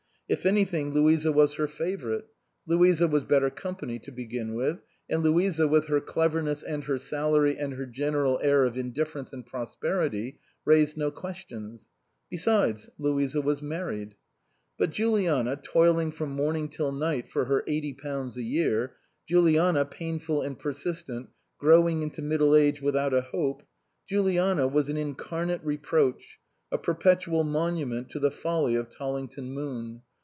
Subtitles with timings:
[0.33, 2.29] If anything Louisa was her 214 HOUSEHOLD GODS favourite.
[2.79, 7.57] Louisa was better company, to begin with; and Louisa, with her cleverness and her salary
[7.57, 11.89] and her general air of indifference and prosperity, raised no questions.
[12.29, 14.15] Besides, Louisa was married.
[14.77, 18.95] But Juliana, toiling from morning till night for her eighty pounds a year;
[19.27, 21.27] Juliana, painful and persistent,
[21.57, 23.63] growing into middle age without a hope,
[24.07, 26.39] Juliana was an incarnate reproach,
[26.71, 30.03] a perpetual monument to the folly of Tollington Moon.